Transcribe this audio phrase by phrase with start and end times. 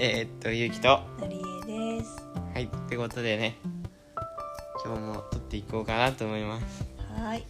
[0.00, 1.00] えー、っとゆうきと。
[1.18, 2.24] のりえです。
[2.54, 3.58] はいってことでね
[4.84, 6.86] 今日も撮っていこうかなと思います。
[7.20, 7.44] はい。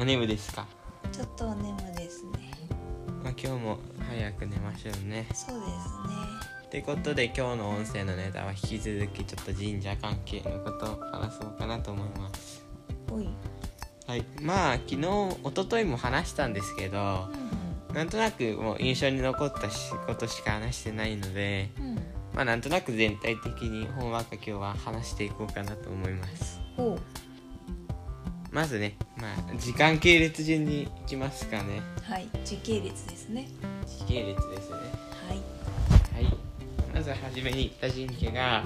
[0.00, 0.66] お眠ですか、
[1.12, 2.50] ちょっとお眠ですね。
[3.22, 5.26] まあ、今日も早く寝ましょうね。
[5.34, 5.74] そうですね。
[6.64, 12.64] ってことで今日の音声のネタは引き続きちょっと神社関係のことを話そうかなと思います。
[13.12, 13.28] おい。
[14.06, 14.24] はい。
[14.40, 17.63] まあ昨日一昨日も話したんですけどう
[17.94, 21.88] なんとなくもう印象に残ったしことしか話してないのでんうん。
[21.90, 21.98] うん
[22.34, 26.58] まあなんとなく全体的にほんわか今日は話していこうかなと思います。
[28.50, 31.80] まずねまあ時間系列順にいきますかね。
[32.02, 33.46] はい時系列ですね。
[33.86, 34.76] 時系列ですね。
[35.28, 36.24] はい。
[36.24, 36.36] はい。
[36.92, 38.64] まず初めに行った神社が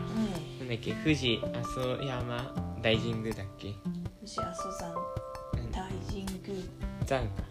[0.61, 3.69] うなんだっけ富士阿蘇山大神宮だっけ？
[3.69, 3.75] ん
[4.23, 5.71] 牛阿蘇山うん。
[5.71, 6.65] 大神宮。
[7.07, 7.43] 山か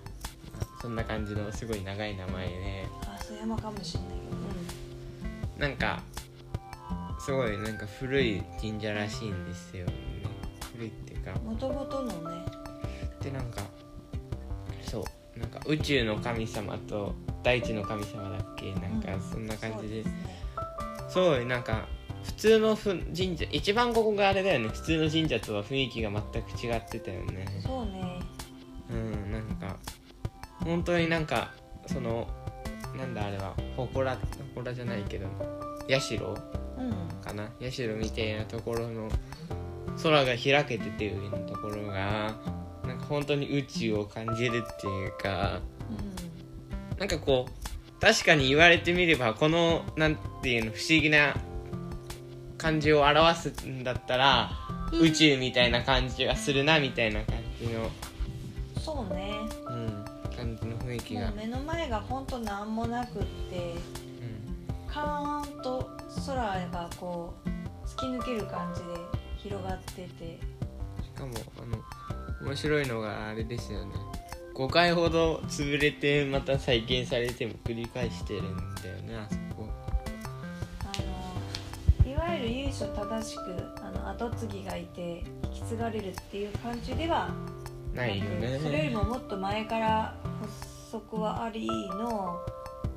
[0.82, 2.86] そんな感じのすごい長い名前で。
[3.02, 6.04] 阿蘇山かもしれないなんか
[7.20, 9.94] すごいなんか古い神社らしいんですよね。
[10.74, 11.34] 古いっていうか。
[11.34, 12.46] けどもともとのね。
[13.22, 13.62] でなんか
[14.84, 15.04] そ
[15.36, 18.72] うなんか宇宙の神様と大地の神様だっけ？
[18.76, 19.22] なんかうん。
[19.22, 20.40] そんな感じで、そうすね。
[21.10, 21.88] すごいなんか
[22.24, 24.68] 普通のふ神社一番ここがあれだよね。
[24.70, 27.48] 普通の神社とは雰囲気が全く違ってたよね。
[27.64, 28.20] そうね。
[28.92, 29.76] うんなんか
[30.64, 31.52] 本当になんか
[31.86, 32.28] その
[32.96, 34.18] なんだあれは祠
[34.56, 35.28] 祠じゃないけど
[35.88, 36.16] 社？
[36.78, 36.92] うん。
[37.22, 37.50] かな？
[37.70, 39.10] 社みたいなところの
[40.02, 42.36] 空が開けてて上のところが
[42.86, 45.62] なんか本当に宇宙を感じるっていうか
[46.98, 51.36] なんかこう確かに言われてみればこのなんていうの不思議な
[52.58, 54.52] 感じを表すんだったら、
[54.92, 55.02] うん。
[55.02, 57.90] 宇宙みたいな感じがするなみたいな感じの、うん
[58.80, 59.32] そうね。
[59.68, 60.06] うん、
[60.38, 61.28] 感じの雰囲気が。
[61.28, 63.74] もう、目の前がほんと何もなくって
[64.86, 65.90] うん、カーンと
[66.26, 67.50] 空がこう
[67.88, 68.88] 突き抜ける感じで
[69.38, 70.40] 広がってて。
[71.04, 73.94] しかもあの面白いのがあれですよね。
[74.54, 79.70] 5回ほど潰れてまた再建されても繰り返してるんだよねあそこ。
[80.82, 83.42] あのいわゆる由緒正しく
[83.84, 87.30] あの後継ぎがいて引き継がれるっていう感じでは
[87.98, 88.58] ないよね。
[88.58, 92.40] くそれよりももっと前から発足はありの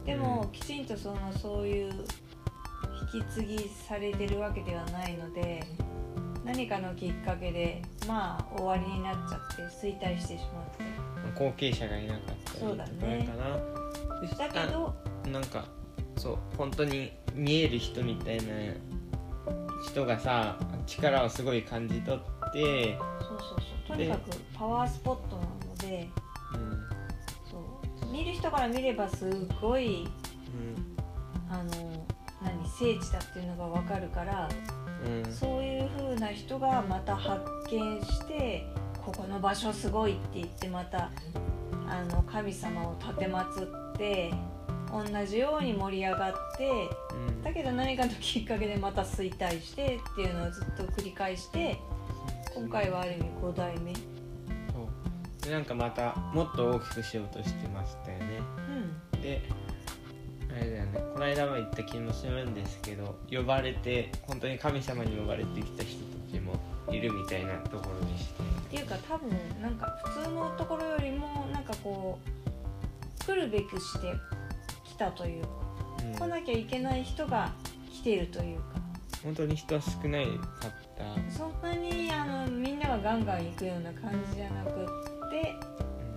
[0.05, 1.93] でも、うきちんとそのそういう
[3.13, 5.63] 引き継ぎされてるわけではないので
[6.45, 11.11] 何かのきっかけでまあ終わりになっちゃって衰退してしまって。
[11.35, 12.89] 後継者がいなかったりとかかな
[14.21, 14.95] でだけど
[15.31, 15.65] なんか
[16.17, 18.43] そう本当に見える人みたいな
[19.87, 22.21] 人がさ力をすごい感じ取っ
[22.53, 23.97] て、そうそうそう。
[23.97, 26.09] とにかくパワースポットなので
[26.55, 26.89] うん
[27.51, 28.13] そう。
[28.13, 29.29] 見る人から見ればす
[29.61, 30.07] ごい
[31.51, 32.07] あの
[32.43, 34.49] 何聖地だっていうのが分かるから
[35.05, 35.25] うん。
[35.25, 38.67] うんそういう風な人がまた発見して
[39.05, 41.11] ここの場所すごいって言ってまた
[41.89, 44.33] あの神様を立てまつって
[44.93, 46.71] 同じように盛り上がって
[47.29, 47.43] うん。
[47.43, 51.79] だけど何かのきっかけでまた衰退してっていうのをずっと繰り返して
[52.61, 53.95] 今回はある意味5代目。
[53.95, 55.43] そう。
[55.43, 58.27] でなんかまたもっと大きくしようとしてましたよね。
[59.15, 59.23] うん。
[59.23, 59.41] で
[60.55, 61.01] あれだよね。
[61.15, 66.61] この間も言った気もするんですけど呼ばれて本当に神様に呼ばれてきた人たちも
[66.91, 68.43] いるみたいなところでして。
[68.43, 69.31] っていうか多分
[69.63, 72.19] なんか普通のところよりもなんかこ
[73.19, 74.13] う来るべくして
[74.85, 75.49] 来たというか
[76.05, 76.13] うん。
[76.15, 77.53] 来なきゃいけない人が
[77.91, 78.80] 来てるというか
[79.23, 85.55] 本当に人は少ないかったそんなにあのみんながガンガン行くような感じじゃなくって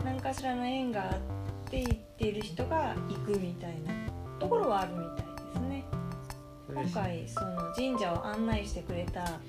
[0.04, 3.92] 何かしらの縁があって行っている人が行くみたいな
[4.40, 5.86] ところはあるみたいですね。
[6.74, 9.40] 今回その神社を案内してくれた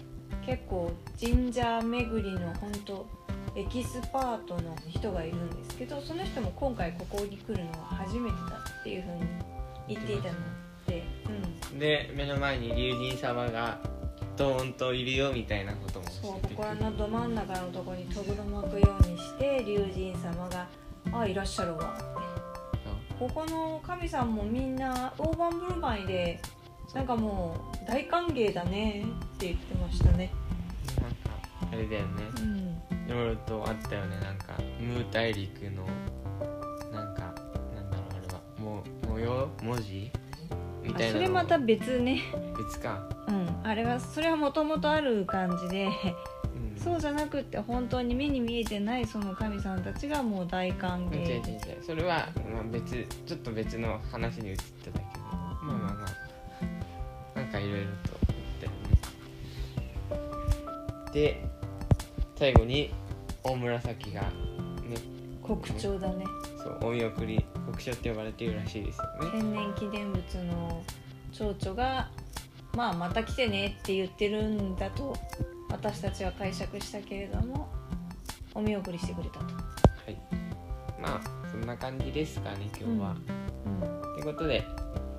[0.44, 3.06] 結構神社巡りの本当
[3.56, 9.20] エキスパートの人がいるんですけどその人も今回ここに来るのは初めてだっていうふうに
[9.88, 10.34] 言っていたの
[11.78, 13.78] で、目の前に龍神様が
[14.36, 20.66] ドーンといるよみたいなこともそう教えてくれここらのど真ん中のとこにとぐろ巻くようにして龍神様が
[21.12, 22.04] 「あいらっしゃるわ」って
[23.18, 26.40] ここの神さんもみんな大盤振る舞いで
[26.92, 29.04] なんかもう大歓迎だね
[29.34, 30.32] って言ってましたね。
[31.00, 31.16] なんか
[31.72, 32.22] あれだよね。
[32.36, 33.10] うん。
[33.10, 34.16] いろいろとあったよね。
[34.20, 35.84] なんかムー大陸の
[36.92, 37.22] なんか
[37.74, 38.40] なんだろうあれは。
[38.58, 39.48] もう模様？
[39.62, 40.10] 文字？
[40.94, 41.12] たいなの。
[41.12, 42.22] それまた別ね。
[42.56, 43.48] 別か、うん。
[43.62, 45.88] あれはそれはもともとある感じで。
[46.54, 51.84] うん、そうじゃなくって本当に目に見えてないその神さんたちがもう大歓違う違う違迎う。
[51.84, 56.34] それは、まあ、別ちょっと別の話に移っただけどまあまあまあ。
[57.54, 58.72] かいろいろと思ったよ
[61.06, 61.44] ねで
[62.36, 62.92] 最後に
[63.44, 64.28] 大紫がね。
[65.42, 66.24] 国鳥だね
[66.64, 70.82] そうお見送り国鳥って呼ばれているらしいですよね天然記念物の
[71.32, 72.08] 蝶々が
[72.74, 75.14] まあまた来てねって言ってるんだと
[75.70, 77.68] 私たちは解釈したけれども
[78.54, 79.44] お見送りしてくれたと。
[79.44, 79.50] は
[80.08, 80.16] い
[81.00, 83.16] まあそんな感じですかね今日は、
[83.66, 84.64] うん、ということで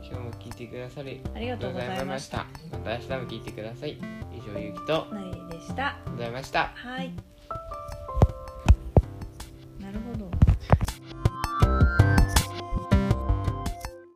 [0.01, 2.45] 今日も聞いてくださりありがとうございました。
[2.71, 3.97] また明日も聞いてください
[4.33, 5.97] 以上ゆきとなりでした。
[6.12, 7.13] ございましたはい。
[9.80, 10.34] なるほど。